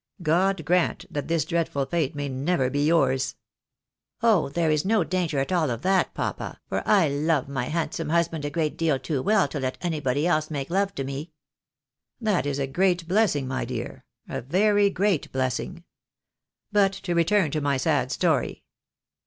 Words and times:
God 0.23 0.65
grant 0.65 1.05
that 1.13 1.27
this 1.27 1.45
dreadful 1.45 1.85
fate 1.85 2.15
may 2.15 2.27
never 2.27 2.71
be 2.71 2.83
yours."" 2.87 3.35
Oh! 4.23 4.49
there 4.49 4.71
is 4.71 4.83
no 4.83 5.03
danger 5.03 5.37
at 5.37 5.51
all 5.51 5.69
of 5.69 5.83
that, 5.83 6.15
papa, 6.15 6.59
for 6.67 6.81
I 6.87 7.07
love 7.07 7.47
my 7.47 7.65
handsome 7.65 8.09
husband 8.09 8.43
a 8.43 8.49
great 8.49 8.77
deal 8.77 8.97
too 8.97 9.21
well 9.21 9.47
to 9.49 9.59
let 9.59 9.77
anybody 9.79 10.25
else 10.25 10.49
make 10.49 10.71
love 10.71 10.95
to 10.95 11.03
me."" 11.03 11.33
That 12.29 12.47
is 12.47 12.57
a 12.57 12.65
great 12.65 13.07
blessing, 13.07 13.47
my 13.47 13.63
dear, 13.63 14.03
a 14.27 14.41
very 14.41 14.89
great 14.89 15.31
blessing. 15.31 15.83
But 16.71 16.93
to 16.93 17.13
return 17.13 17.51
to 17.51 17.61
my 17.61 17.77
sad 17.77 18.11
story. 18.11 18.63